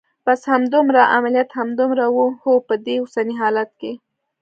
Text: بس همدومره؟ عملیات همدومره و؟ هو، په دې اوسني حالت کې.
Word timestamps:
بس 0.25 0.41
همدومره؟ 0.53 1.01
عملیات 1.15 1.49
همدومره 1.59 2.07
و؟ 2.15 2.17
هو، 2.41 2.53
په 2.67 2.75
دې 2.85 2.95
اوسني 3.01 3.35
حالت 3.41 3.69
کې. 3.79 3.91